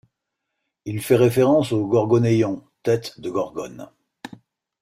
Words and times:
Il 0.85 0.99
fait 1.03 1.15
référence 1.15 1.73
au 1.73 1.85
Gorgonéion, 1.85 2.63
tête 2.81 3.19
de 3.21 3.29
Gorgone. 3.29 3.87